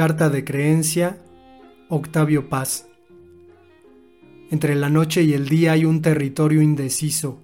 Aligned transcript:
Carta 0.00 0.30
de 0.30 0.46
creencia, 0.46 1.18
Octavio 1.90 2.48
Paz. 2.48 2.88
Entre 4.50 4.74
la 4.74 4.88
noche 4.88 5.24
y 5.24 5.34
el 5.34 5.46
día 5.46 5.72
hay 5.72 5.84
un 5.84 6.00
territorio 6.00 6.62
indeciso. 6.62 7.38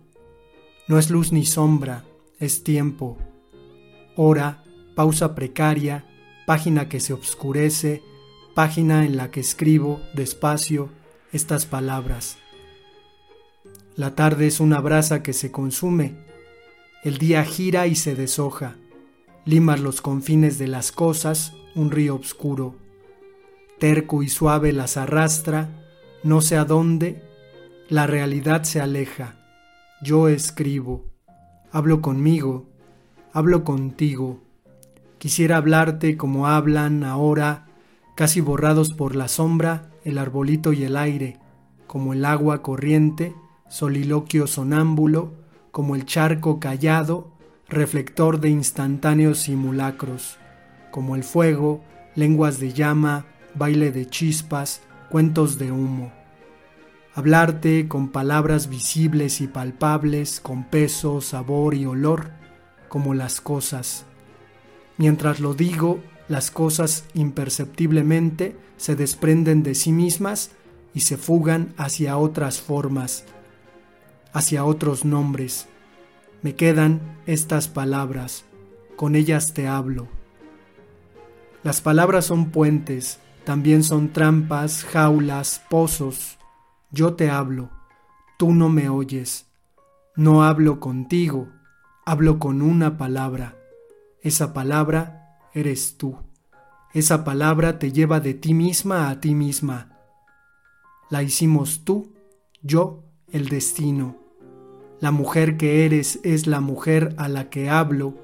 No 0.89 0.99
es 0.99 1.11
luz 1.11 1.33
ni 1.33 1.45
sombra, 1.45 2.07
es 2.39 2.65
tiempo. 2.65 3.19
Hora, 4.17 4.65
pausa 4.95 5.35
precaria, 5.35 6.07
página 6.47 6.89
que 6.89 6.99
se 6.99 7.13
obscurece, 7.13 8.03
página 8.55 9.05
en 9.05 9.19
la 9.19 9.31
que 9.31 9.41
escribo 9.41 10.01
despacio 10.15 10.89
estas 11.35 11.67
palabras. 11.67 12.39
La 13.97 14.15
tarde 14.15 14.47
es 14.47 14.61
una 14.61 14.81
brasa 14.81 15.23
que 15.23 15.35
se 15.35 15.53
consume, 15.53 16.25
el 17.05 17.19
día 17.19 17.45
gira 17.45 17.87
y 17.87 17.97
se 17.97 18.15
deshoja, 18.15 18.77
limas 19.45 19.81
los 19.81 20.01
confines 20.01 20.57
de 20.57 20.69
las 20.69 20.91
cosas 20.91 21.53
un 21.77 21.91
río 21.91 22.17
oscuro. 22.17 22.75
Terco 23.79 24.23
y 24.23 24.29
suave 24.29 24.73
las 24.73 24.97
arrastra, 24.97 25.69
no 26.25 26.41
sé 26.41 26.57
a 26.57 26.65
dónde, 26.65 27.23
la 27.89 28.07
realidad 28.07 28.65
se 28.65 28.81
aleja. 28.81 29.37
Yo 30.03 30.29
escribo, 30.29 31.05
hablo 31.71 32.01
conmigo, 32.01 32.67
hablo 33.33 33.63
contigo. 33.63 34.41
Quisiera 35.19 35.59
hablarte 35.59 36.17
como 36.17 36.47
hablan 36.49 37.05
ahora, 37.05 37.67
casi 38.15 38.41
borrados 38.41 38.95
por 38.95 39.15
la 39.15 39.29
sombra, 39.29 39.91
el 40.05 40.17
arbolito 40.17 40.73
y 40.73 40.85
el 40.85 40.97
aire, 40.97 41.39
como 41.87 42.15
el 42.15 42.25
agua 42.25 42.63
corriente, 42.63 43.35
soliloquio 43.69 44.47
sonámbulo, 44.47 45.35
como 45.71 45.95
el 45.95 46.07
charco 46.07 46.59
callado, 46.59 47.33
reflector 47.69 48.41
de 48.41 48.49
instantáneos 48.49 49.41
simulacros 49.41 50.39
como 50.97 51.15
el 51.15 51.25
fuego, 51.25 51.83
lenguas 52.15 52.59
de 52.59 52.73
llama, 52.73 53.27
baile 53.55 53.93
de 53.93 54.07
chispas, 54.07 54.81
cuentos 55.11 55.59
de 55.59 55.71
humo. 55.71 56.11
Hablarte 57.15 57.87
con 57.87 58.09
palabras 58.09 58.71
visibles 58.71 59.43
y 59.43 59.47
palpables, 59.47 60.41
con 60.41 60.65
peso, 60.65 61.21
sabor 61.21 61.75
y 61.75 61.85
olor, 61.85 62.31
como 62.89 63.13
las 63.13 63.43
cosas. 63.43 64.07
Mientras 64.97 65.39
lo 65.39 65.53
digo, 65.53 66.01
las 66.29 66.51
cosas 66.51 67.05
imperceptiblemente 67.13 68.57
se 68.79 68.97
desprenden 68.97 69.63
de 69.63 69.75
sí 69.75 69.93
mismas 69.93 70.53
y 70.95 71.01
se 71.01 71.19
fugan 71.19 71.75
hacia 71.77 72.17
otras 72.17 72.63
formas, 72.63 73.27
hacia 74.33 74.65
otros 74.65 75.05
nombres. 75.05 75.69
Me 76.41 76.55
quedan 76.55 77.19
estas 77.27 77.69
palabras, 77.69 78.47
con 78.97 79.15
ellas 79.15 79.53
te 79.53 79.69
hablo. 79.69 80.09
Las 81.67 81.81
palabras 81.81 82.27
son 82.27 82.53
puentes, 82.53 83.19
también 83.43 83.83
son 83.83 84.13
trampas, 84.13 84.85
jaulas, 84.85 85.61
pozos. 85.69 86.39
Yo 86.93 87.15
te 87.15 87.29
hablo, 87.29 87.71
tú 88.39 88.53
no 88.53 88.69
me 88.69 88.89
oyes. 88.89 89.49
No 90.15 90.45
hablo 90.45 90.79
contigo, 90.79 91.49
hablo 92.05 92.39
con 92.39 92.63
una 92.63 92.97
palabra. 92.97 93.57
Esa 94.23 94.53
palabra 94.55 95.41
eres 95.55 95.97
tú. 95.97 96.17
Esa 96.95 97.25
palabra 97.25 97.81
te 97.81 97.91
lleva 97.91 98.21
de 98.21 98.35
ti 98.35 98.55
misma 98.55 99.11
a 99.11 99.21
ti 99.21 99.35
misma. 99.35 99.99
La 101.11 101.25
hicimos 101.25 101.85
tú, 101.85 102.13
yo, 102.63 103.03
el 103.33 103.49
destino. 103.49 104.19
La 105.01 105.11
mujer 105.11 105.57
que 105.57 105.85
eres 105.85 106.21
es 106.23 106.47
la 106.47 106.61
mujer 106.61 107.17
a 107.19 107.29
la 107.29 107.51
que 107.51 107.69
hablo. 107.71 108.15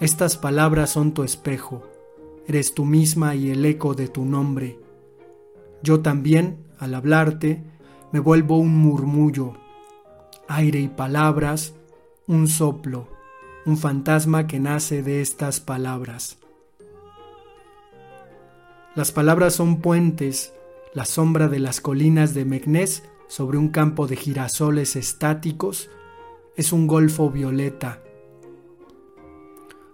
Estas 0.00 0.36
palabras 0.36 0.90
son 0.90 1.14
tu 1.14 1.22
espejo 1.22 1.82
eres 2.48 2.74
tú 2.74 2.86
misma 2.86 3.34
y 3.34 3.50
el 3.50 3.64
eco 3.64 3.94
de 3.94 4.08
tu 4.08 4.24
nombre. 4.24 4.80
Yo 5.82 6.00
también, 6.00 6.64
al 6.78 6.94
hablarte, 6.94 7.62
me 8.10 8.20
vuelvo 8.20 8.56
un 8.56 8.74
murmullo, 8.74 9.52
aire 10.48 10.80
y 10.80 10.88
palabras, 10.88 11.74
un 12.26 12.48
soplo, 12.48 13.06
un 13.66 13.76
fantasma 13.76 14.46
que 14.46 14.58
nace 14.58 15.02
de 15.02 15.20
estas 15.20 15.60
palabras. 15.60 16.38
Las 18.94 19.12
palabras 19.12 19.54
son 19.54 19.82
puentes, 19.82 20.54
la 20.94 21.04
sombra 21.04 21.48
de 21.48 21.58
las 21.58 21.82
colinas 21.82 22.32
de 22.32 22.46
Meknés 22.46 23.04
sobre 23.28 23.58
un 23.58 23.68
campo 23.68 24.06
de 24.06 24.16
girasoles 24.16 24.96
estáticos 24.96 25.90
es 26.56 26.72
un 26.72 26.86
golfo 26.86 27.30
violeta, 27.30 28.02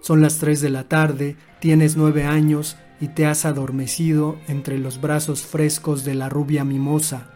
son 0.05 0.21
las 0.21 0.37
tres 0.37 0.61
de 0.61 0.69
la 0.69 0.87
tarde, 0.87 1.35
tienes 1.61 1.97
nueve 1.97 2.25
años 2.25 2.77
y 3.01 3.09
te 3.09 3.25
has 3.25 3.47
adormecido 3.47 4.37
entre 4.49 4.77
los 4.77 5.01
brazos 5.01 5.41
frescos 5.47 6.05
de 6.05 6.15
la 6.15 6.29
rubia 6.29 6.63
mimosa. 6.63 7.31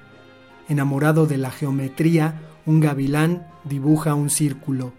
Enamorado 0.68 1.24
de 1.24 1.38
la 1.38 1.50
geometría, 1.50 2.42
un 2.66 2.80
gavilán 2.80 3.46
dibuja 3.64 4.14
un 4.14 4.28
círculo. 4.28 4.92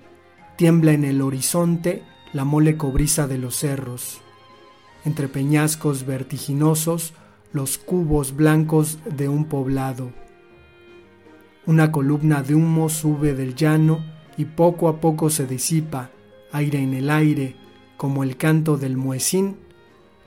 Tiembla 0.56 0.94
en 0.94 1.03
el 1.03 1.22
horizonte 1.22 2.02
la 2.34 2.44
mole 2.44 2.75
cobriza 2.75 3.28
de 3.28 3.38
los 3.38 3.57
cerros. 3.57 4.19
Entre 5.06 5.28
peñascos 5.28 6.07
vertiginosos, 6.07 7.13
los 7.53 7.78
cubos 7.78 8.36
blancos 8.36 8.97
de 9.16 9.30
un 9.30 9.46
poblado. 9.46 10.12
Una 11.68 11.91
columna 11.91 12.41
de 12.41 12.56
humo 12.56 12.90
sube 12.90 13.36
del 13.36 13.53
llano 13.53 14.03
y 14.38 14.46
poco 14.46 14.88
a 14.88 15.00
poco 15.00 15.30
se 15.30 15.46
disipa, 15.46 16.09
aire 16.52 16.82
en 16.82 16.94
el 16.94 17.10
aire, 17.10 17.56
como 17.98 18.24
el 18.24 18.38
canto 18.38 18.78
del 18.78 18.98
muecín 18.98 19.58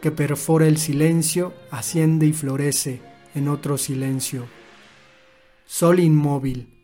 que 0.03 0.11
perfora 0.11 0.67
el 0.67 0.79
silencio, 0.79 1.55
asciende 1.71 2.27
y 2.27 2.33
florece 2.33 3.01
en 3.37 3.47
otro 3.47 3.79
silencio. 3.79 4.47
Sol 5.65 6.01
inmóvil, 6.01 6.75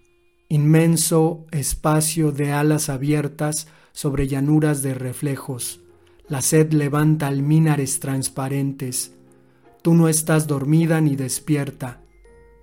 inmenso 0.49 1.44
espacio 1.50 2.31
de 2.31 2.53
alas 2.53 2.88
abiertas 2.88 3.66
sobre 3.91 4.28
llanuras 4.28 4.82
de 4.82 4.94
reflejos. 4.94 5.81
La 6.28 6.43
sed 6.43 6.72
levanta 6.72 7.26
almínares 7.26 7.99
transparentes. 7.99 9.12
Tú 9.82 9.94
no 9.94 10.09
estás 10.09 10.47
dormida 10.47 11.00
ni 11.00 11.16
despierta. 11.16 12.00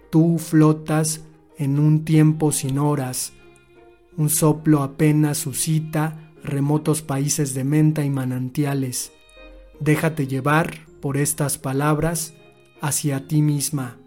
Tú 0.09 0.39
flotas 0.39 1.25
en 1.57 1.79
un 1.79 2.05
tiempo 2.05 2.53
sin 2.53 2.79
horas. 2.79 3.33
Un 4.15 4.29
soplo 4.29 4.83
apenas 4.83 5.37
suscita 5.37 6.24
remotos 6.47 7.01
países 7.01 7.53
de 7.53 7.63
menta 7.63 8.03
y 8.03 8.09
manantiales. 8.09 9.11
Déjate 9.79 10.27
llevar 10.27 10.79
por 11.01 11.17
estas 11.17 11.57
palabras 11.57 12.33
hacia 12.81 13.27
ti 13.27 13.41
misma. 13.41 13.97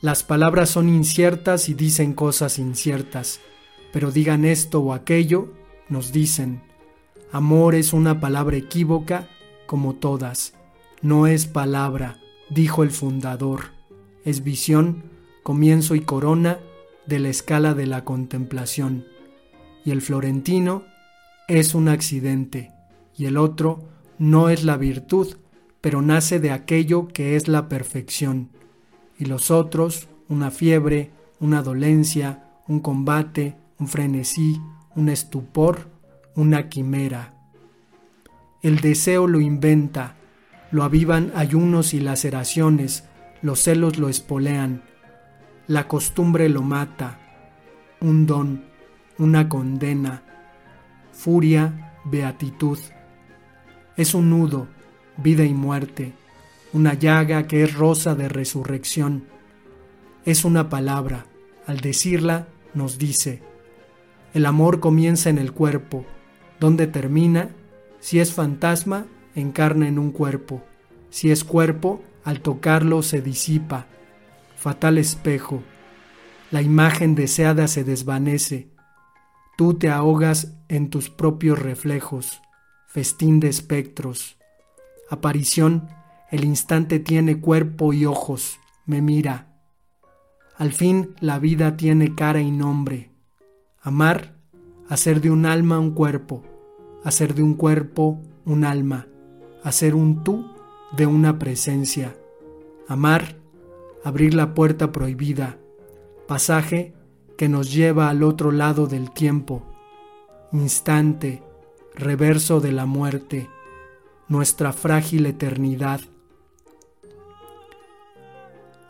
Las 0.00 0.22
palabras 0.22 0.68
son 0.68 0.88
inciertas 0.88 1.68
y 1.68 1.74
dicen 1.74 2.12
cosas 2.12 2.58
inciertas, 2.58 3.40
pero 3.92 4.10
digan 4.10 4.44
esto 4.44 4.80
o 4.80 4.92
aquello, 4.92 5.52
nos 5.88 6.12
dicen. 6.12 6.62
Amor 7.32 7.74
es 7.74 7.92
una 7.92 8.20
palabra 8.20 8.56
equívoca 8.56 9.28
como 9.66 9.94
todas. 9.94 10.54
No 11.00 11.26
es 11.26 11.46
palabra, 11.46 12.18
dijo 12.50 12.82
el 12.82 12.90
fundador. 12.90 13.72
Es 14.24 14.44
visión, 14.44 15.04
comienzo 15.42 15.94
y 15.94 16.00
corona 16.00 16.58
de 17.06 17.18
la 17.18 17.28
escala 17.28 17.74
de 17.74 17.86
la 17.86 18.04
contemplación 18.04 19.13
y 19.84 19.90
el 19.90 20.00
florentino 20.00 20.84
es 21.48 21.74
un 21.74 21.88
accidente 21.88 22.72
y 23.16 23.26
el 23.26 23.36
otro 23.36 23.84
no 24.18 24.48
es 24.48 24.64
la 24.64 24.76
virtud, 24.76 25.36
pero 25.80 26.02
nace 26.02 26.40
de 26.40 26.50
aquello 26.50 27.08
que 27.08 27.36
es 27.36 27.48
la 27.48 27.68
perfección, 27.68 28.50
y 29.18 29.26
los 29.26 29.50
otros 29.50 30.08
una 30.28 30.50
fiebre, 30.50 31.10
una 31.40 31.62
dolencia, 31.62 32.44
un 32.66 32.80
combate, 32.80 33.56
un 33.78 33.88
frenesí, 33.88 34.60
un 34.96 35.08
estupor, 35.08 35.88
una 36.34 36.68
quimera. 36.68 37.34
El 38.62 38.80
deseo 38.80 39.26
lo 39.26 39.40
inventa, 39.40 40.16
lo 40.70 40.82
avivan 40.82 41.32
ayunos 41.34 41.92
y 41.92 42.00
laceraciones, 42.00 43.04
los 43.42 43.60
celos 43.60 43.98
lo 43.98 44.08
espolean, 44.08 44.82
la 45.66 45.86
costumbre 45.86 46.48
lo 46.48 46.62
mata, 46.62 47.18
un 48.00 48.26
don, 48.26 48.64
una 49.18 49.48
condena, 49.48 50.22
furia, 51.12 51.92
beatitud. 52.04 52.78
Es 53.96 54.14
un 54.14 54.30
nudo, 54.30 54.68
vida 55.16 55.44
y 55.44 55.54
muerte, 55.54 56.12
una 56.72 56.94
llaga 56.94 57.46
que 57.46 57.62
es 57.62 57.74
rosa 57.74 58.14
de 58.14 58.28
resurrección. 58.28 59.24
Es 60.24 60.44
una 60.44 60.68
palabra, 60.68 61.26
al 61.66 61.80
decirla 61.80 62.48
nos 62.74 62.98
dice, 62.98 63.40
el 64.32 64.46
amor 64.46 64.80
comienza 64.80 65.30
en 65.30 65.38
el 65.38 65.52
cuerpo, 65.52 66.04
donde 66.58 66.88
termina, 66.88 67.50
si 68.00 68.18
es 68.18 68.32
fantasma, 68.32 69.06
encarna 69.36 69.86
en 69.86 69.98
un 69.98 70.10
cuerpo, 70.10 70.64
si 71.10 71.30
es 71.30 71.44
cuerpo, 71.44 72.02
al 72.24 72.40
tocarlo 72.40 73.02
se 73.02 73.22
disipa. 73.22 73.86
Fatal 74.56 74.98
espejo, 74.98 75.62
la 76.50 76.62
imagen 76.62 77.14
deseada 77.14 77.68
se 77.68 77.84
desvanece, 77.84 78.73
Tú 79.56 79.74
te 79.74 79.88
ahogas 79.88 80.56
en 80.68 80.90
tus 80.90 81.10
propios 81.10 81.58
reflejos. 81.58 82.40
festín 82.88 83.40
de 83.40 83.48
espectros. 83.48 84.36
Aparición, 85.10 85.88
el 86.30 86.44
instante 86.44 87.00
tiene 87.00 87.40
cuerpo 87.40 87.92
y 87.92 88.06
ojos, 88.06 88.58
me 88.86 89.02
mira. 89.02 89.48
Al 90.56 90.72
fin 90.72 91.14
la 91.20 91.40
vida 91.40 91.76
tiene 91.76 92.14
cara 92.14 92.40
y 92.40 92.52
nombre. 92.52 93.10
Amar, 93.82 94.34
hacer 94.88 95.20
de 95.20 95.30
un 95.30 95.44
alma 95.44 95.78
un 95.78 95.90
cuerpo, 95.90 96.42
hacer 97.02 97.34
de 97.34 97.42
un 97.42 97.54
cuerpo 97.54 98.20
un 98.44 98.64
alma, 98.64 99.08
hacer 99.62 99.94
un 99.94 100.22
tú 100.22 100.46
de 100.96 101.06
una 101.06 101.38
presencia. 101.38 102.16
Amar, 102.86 103.36
abrir 104.04 104.34
la 104.34 104.54
puerta 104.54 104.92
prohibida, 104.92 105.58
pasaje 106.28 106.94
que 107.36 107.48
nos 107.48 107.72
lleva 107.72 108.08
al 108.08 108.22
otro 108.22 108.52
lado 108.52 108.86
del 108.86 109.10
tiempo, 109.10 109.62
instante, 110.52 111.42
reverso 111.94 112.60
de 112.60 112.72
la 112.72 112.86
muerte, 112.86 113.48
nuestra 114.28 114.72
frágil 114.72 115.26
eternidad. 115.26 116.00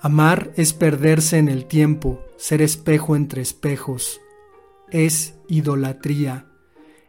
Amar 0.00 0.52
es 0.56 0.73
perderse 0.73 1.38
en 1.38 1.49
el 1.49 1.64
tiempo, 1.64 2.20
ser 2.37 2.61
espejo 2.61 3.17
entre 3.17 3.41
espejos. 3.41 4.20
Es 4.90 5.35
idolatría, 5.49 6.47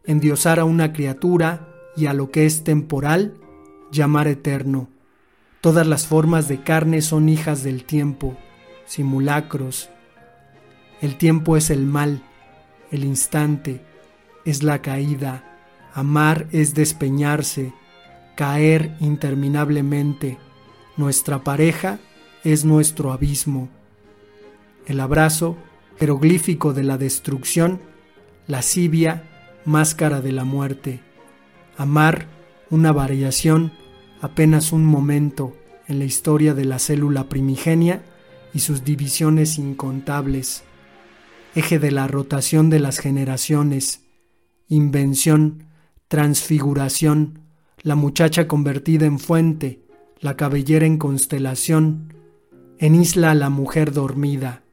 endiosar 0.05 0.59
a 0.59 0.65
una 0.65 0.93
criatura 0.93 1.67
y 1.97 2.05
a 2.05 2.13
lo 2.13 2.31
que 2.31 2.45
es 2.45 2.63
temporal, 2.63 3.35
llamar 3.91 4.27
eterno. 4.27 4.89
Todas 5.61 5.87
las 5.87 6.07
formas 6.07 6.47
de 6.47 6.61
carne 6.61 7.01
son 7.01 7.27
hijas 7.27 7.63
del 7.63 7.83
tiempo, 7.83 8.37
simulacros, 8.85 9.89
el 11.01 11.17
tiempo 11.17 11.57
es 11.57 11.69
el 11.69 11.85
mal, 11.85 12.21
el 12.91 13.03
instante 13.03 13.81
es 14.45 14.63
la 14.63 14.81
caída, 14.81 15.43
amar 15.93 16.47
es 16.51 16.73
despeñarse, 16.73 17.73
caer 18.35 18.95
interminablemente. 18.99 20.37
Nuestra 20.97 21.43
pareja 21.43 21.99
es 22.43 22.63
nuestro 22.63 23.11
abismo. 23.11 23.69
El 24.85 24.99
abrazo, 24.99 25.57
jeroglífico 25.97 26.73
de 26.73 26.83
la 26.83 26.97
destrucción, 26.97 27.81
lascivia, 28.47 29.23
máscara 29.65 30.21
de 30.21 30.31
la 30.31 30.43
muerte. 30.43 31.01
Amar, 31.77 32.27
una 32.69 32.91
variación, 32.91 33.73
apenas 34.21 34.71
un 34.71 34.85
momento 34.85 35.55
en 35.87 35.99
la 35.99 36.05
historia 36.05 36.53
de 36.53 36.65
la 36.65 36.79
célula 36.79 37.29
primigenia 37.29 38.03
y 38.53 38.59
sus 38.59 38.83
divisiones 38.83 39.57
incontables 39.57 40.63
eje 41.55 41.79
de 41.79 41.91
la 41.91 42.07
rotación 42.07 42.69
de 42.69 42.79
las 42.79 42.99
generaciones, 42.99 44.03
invención, 44.67 45.67
transfiguración, 46.07 47.39
la 47.81 47.95
muchacha 47.95 48.47
convertida 48.47 49.05
en 49.05 49.19
fuente, 49.19 49.81
la 50.19 50.35
cabellera 50.35 50.85
en 50.85 50.97
constelación, 50.97 52.13
en 52.77 52.95
isla 52.95 53.33
la 53.35 53.49
mujer 53.49 53.93
dormida, 53.93 54.63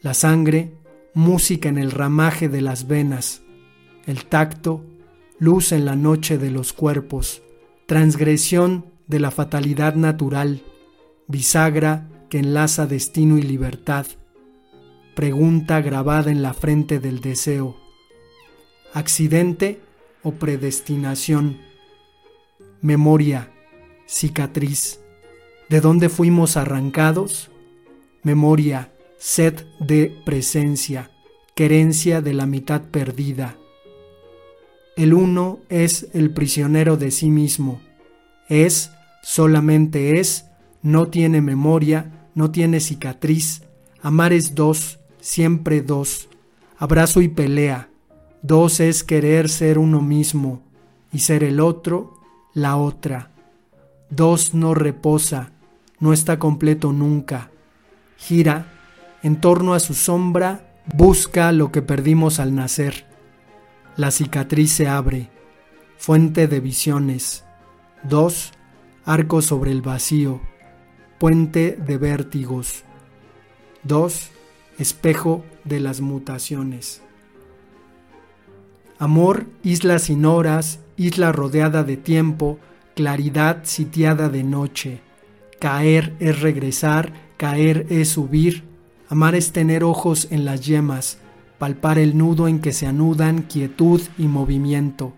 la 0.00 0.14
sangre, 0.14 0.72
música 1.14 1.68
en 1.68 1.78
el 1.78 1.90
ramaje 1.90 2.48
de 2.48 2.62
las 2.62 2.86
venas, 2.86 3.42
el 4.06 4.24
tacto, 4.26 4.84
luz 5.38 5.72
en 5.72 5.84
la 5.84 5.96
noche 5.96 6.38
de 6.38 6.50
los 6.50 6.72
cuerpos, 6.72 7.42
transgresión 7.86 8.86
de 9.06 9.20
la 9.20 9.30
fatalidad 9.30 9.94
natural, 9.94 10.62
bisagra 11.28 12.08
que 12.30 12.38
enlaza 12.38 12.86
destino 12.86 13.36
y 13.36 13.42
libertad, 13.42 14.06
pregunta 15.16 15.80
grabada 15.80 16.30
en 16.30 16.42
la 16.42 16.52
frente 16.52 17.00
del 17.00 17.20
deseo. 17.20 17.74
Accidente 18.92 19.80
o 20.22 20.32
predestinación. 20.32 21.56
Memoria, 22.82 23.50
cicatriz. 24.06 25.00
¿De 25.70 25.80
dónde 25.80 26.10
fuimos 26.10 26.58
arrancados? 26.58 27.50
Memoria, 28.22 28.92
sed 29.16 29.64
de 29.80 30.14
presencia, 30.26 31.10
querencia 31.54 32.20
de 32.20 32.34
la 32.34 32.44
mitad 32.44 32.82
perdida. 32.82 33.56
El 34.96 35.14
uno 35.14 35.60
es 35.70 36.08
el 36.12 36.30
prisionero 36.34 36.98
de 36.98 37.10
sí 37.10 37.30
mismo. 37.30 37.80
Es, 38.50 38.90
solamente 39.22 40.20
es, 40.20 40.44
no 40.82 41.08
tiene 41.08 41.40
memoria, 41.40 42.28
no 42.34 42.50
tiene 42.50 42.80
cicatriz. 42.80 43.62
Amar 44.02 44.34
es 44.34 44.54
dos, 44.54 45.00
siempre 45.26 45.82
dos, 45.82 46.28
abrazo 46.78 47.20
y 47.20 47.26
pelea. 47.26 47.88
Dos 48.42 48.78
es 48.78 49.02
querer 49.02 49.48
ser 49.48 49.76
uno 49.76 50.00
mismo 50.00 50.62
y 51.12 51.18
ser 51.18 51.42
el 51.42 51.58
otro, 51.58 52.14
la 52.54 52.76
otra. 52.76 53.32
Dos 54.08 54.54
no 54.54 54.72
reposa, 54.72 55.50
no 55.98 56.12
está 56.12 56.38
completo 56.38 56.92
nunca. 56.92 57.50
Gira, 58.16 58.72
en 59.24 59.40
torno 59.40 59.74
a 59.74 59.80
su 59.80 59.94
sombra, 59.94 60.80
busca 60.94 61.50
lo 61.50 61.72
que 61.72 61.82
perdimos 61.82 62.38
al 62.38 62.54
nacer. 62.54 63.06
La 63.96 64.12
cicatriz 64.12 64.70
se 64.70 64.86
abre, 64.86 65.28
fuente 65.98 66.46
de 66.46 66.60
visiones. 66.60 67.44
Dos, 68.04 68.52
arco 69.04 69.42
sobre 69.42 69.72
el 69.72 69.82
vacío, 69.82 70.40
puente 71.18 71.76
de 71.84 71.98
vértigos. 71.98 72.84
Dos, 73.82 74.30
espejo 74.78 75.44
de 75.64 75.80
las 75.80 76.00
mutaciones. 76.00 77.02
Amor, 78.98 79.46
isla 79.62 79.98
sin 79.98 80.24
horas, 80.24 80.80
isla 80.96 81.32
rodeada 81.32 81.82
de 81.82 81.96
tiempo, 81.96 82.58
claridad 82.94 83.60
sitiada 83.64 84.30
de 84.30 84.42
noche. 84.42 85.00
Caer 85.60 86.14
es 86.18 86.40
regresar, 86.40 87.12
caer 87.36 87.86
es 87.90 88.08
subir. 88.08 88.64
Amar 89.08 89.34
es 89.34 89.52
tener 89.52 89.84
ojos 89.84 90.28
en 90.30 90.44
las 90.44 90.66
yemas, 90.66 91.18
palpar 91.58 91.98
el 91.98 92.16
nudo 92.16 92.48
en 92.48 92.60
que 92.60 92.72
se 92.72 92.86
anudan 92.86 93.42
quietud 93.42 94.00
y 94.16 94.28
movimiento. 94.28 95.14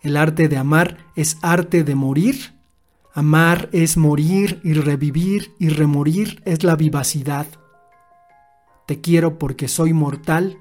El 0.00 0.16
arte 0.16 0.48
de 0.48 0.56
amar 0.56 0.96
es 1.14 1.36
arte 1.42 1.84
de 1.84 1.94
morir. 1.94 2.54
Amar 3.12 3.68
es 3.72 3.96
morir 3.96 4.60
y 4.62 4.72
revivir 4.72 5.52
y 5.58 5.68
remorir 5.68 6.40
es 6.44 6.64
la 6.64 6.76
vivacidad. 6.76 7.46
Te 8.88 9.02
quiero 9.02 9.38
porque 9.38 9.68
soy 9.68 9.92
mortal 9.92 10.60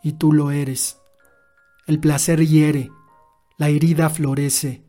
y 0.00 0.12
tú 0.12 0.32
lo 0.32 0.52
eres. 0.52 0.98
El 1.88 1.98
placer 1.98 2.46
hiere, 2.46 2.92
la 3.58 3.70
herida 3.70 4.08
florece. 4.08 4.84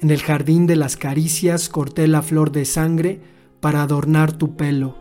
En 0.00 0.10
el 0.10 0.20
jardín 0.20 0.66
de 0.66 0.74
las 0.74 0.96
caricias 0.96 1.68
corté 1.68 2.08
la 2.08 2.22
flor 2.22 2.50
de 2.50 2.64
sangre 2.64 3.20
para 3.60 3.82
adornar 3.82 4.32
tu 4.32 4.56
pelo. 4.56 4.96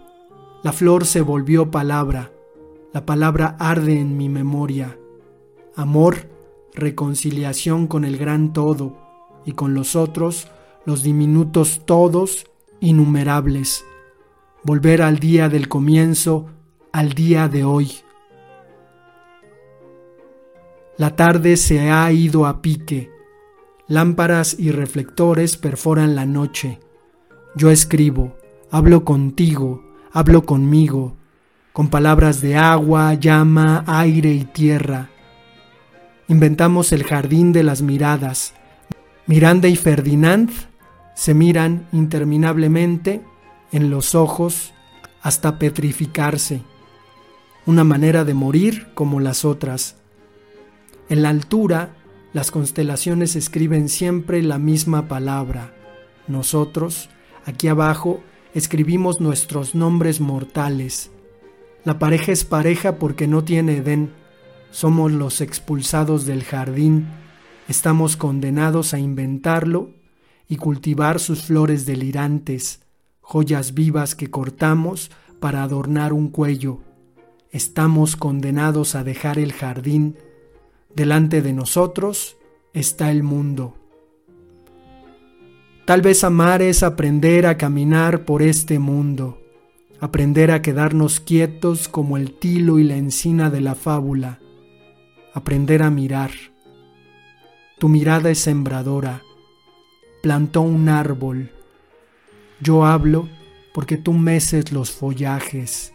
La 0.62 0.74
flor 0.74 1.08
se 1.08 1.22
volvió 1.22 1.72
palabra, 1.72 2.32
la 2.94 3.04
palabra 3.04 3.56
arde 3.58 4.00
en 4.00 4.16
mi 4.16 4.30
memoria. 4.30 4.96
Amor, 5.76 6.30
reconciliación 6.76 7.88
con 7.88 8.06
el 8.06 8.16
gran 8.16 8.54
todo 8.54 8.96
y 9.44 9.54
con 9.54 9.74
los 9.74 9.96
otros, 9.96 10.50
los 10.86 11.02
diminutos 11.02 11.82
todos, 11.84 12.46
innumerables. 12.80 13.84
Volver 14.64 15.02
al 15.02 15.18
día 15.18 15.50
del 15.50 15.68
comienzo 15.68 16.46
al 16.92 17.14
día 17.14 17.48
de 17.48 17.64
hoy. 17.64 17.92
La 20.98 21.16
tarde 21.16 21.58
se 21.58 21.90
ha 21.90 22.12
ido 22.12 22.46
a 22.46 22.62
pique. 22.62 23.10
Lámparas 23.88 24.56
y 24.58 24.72
reflectores 24.72 25.58
perforan 25.58 26.16
la 26.16 26.26
noche. 26.26 26.80
Yo 27.56 27.72
escribo, 27.72 28.38
hablo 28.70 29.04
contigo, 29.04 29.84
hablo 30.12 30.46
conmigo, 30.46 31.16
con 31.74 31.90
palabras 31.90 32.42
de 32.42 32.56
agua, 32.56 33.14
llama, 33.16 33.84
aire 33.88 34.32
y 34.32 34.44
tierra. 34.44 35.10
Inventamos 36.28 36.92
el 36.92 37.04
jardín 37.04 37.52
de 37.52 37.64
las 37.64 37.82
miradas. 37.82 38.54
Miranda 39.28 39.68
y 39.68 39.76
Ferdinand 39.76 40.52
se 41.16 41.34
miran 41.34 41.88
interminablemente 41.92 43.22
en 43.72 43.90
los 43.90 44.16
ojos 44.16 44.74
hasta 45.22 45.58
petrificarse 45.58 46.64
una 47.66 47.84
manera 47.84 48.26
de 48.26 48.34
morir 48.34 48.88
como 48.94 49.20
las 49.20 49.46
otras. 49.46 49.96
En 51.10 51.22
la 51.22 51.30
altura, 51.30 51.96
las 52.34 52.50
constelaciones 52.50 53.36
escriben 53.36 53.90
siempre 53.90 54.42
la 54.42 54.58
misma 54.58 55.08
palabra. 55.08 55.74
Nosotros, 56.28 57.10
aquí 57.46 57.68
abajo, 57.68 58.24
escribimos 58.54 59.22
nuestros 59.22 59.76
nombres 59.76 60.20
mortales. 60.20 61.12
La 61.84 62.00
pareja 62.00 62.32
es 62.32 62.46
pareja 62.46 62.98
porque 62.98 63.28
no 63.28 63.44
tiene 63.44 63.78
Edén. 63.78 64.12
Somos 64.72 65.12
los 65.12 65.42
expulsados 65.42 66.26
del 66.26 66.44
jardín. 66.44 67.08
Estamos 67.68 68.18
condenados 68.18 68.94
a 68.94 69.00
inventarlo 69.00 69.92
y 70.48 70.58
cultivar 70.58 71.20
sus 71.20 71.44
flores 71.44 71.86
delirantes, 71.86 72.82
joyas 73.22 73.74
vivas 73.74 74.16
que 74.16 74.30
cortamos 74.30 75.12
para 75.40 75.64
adornar 75.64 76.14
un 76.14 76.30
cuello 76.30 76.82
estamos 77.52 78.16
condenados 78.16 78.96
a 78.96 79.04
dejar 79.04 79.38
el 79.38 79.52
jardín 79.52 80.16
delante 80.96 81.42
de 81.42 81.54
nosotros 81.54 82.38
está 82.74 83.12
el 83.12 83.24
mundo. 83.24 83.76
Tal 85.86 86.02
vez 86.02 86.24
amar 86.24 86.62
es 86.62 86.84
aprender 86.84 87.46
a 87.46 87.58
caminar 87.58 88.24
por 88.24 88.42
este 88.42 88.80
mundo, 88.80 89.42
aprender 90.00 90.52
a 90.52 90.62
quedarnos 90.62 91.20
quietos 91.20 91.90
como 91.90 92.18
el 92.18 92.34
tilo 92.34 92.80
y 92.80 92.84
la 92.84 92.96
encina 92.96 93.50
de 93.50 93.62
la 93.62 93.76
fábula, 93.76 94.40
aprender 95.34 95.84
a 95.84 95.90
mirar. 95.90 96.32
Tu 97.80 97.90
mirada 97.90 98.30
es 98.30 98.40
sembradora, 98.40 99.24
plantó 100.22 100.62
un 100.62 100.88
árbol. 100.88 101.52
Yo 102.62 102.86
hablo 102.86 103.28
porque 103.74 103.98
tú 103.98 104.14
meces 104.14 104.72
los 104.72 104.92
follajes 104.92 105.91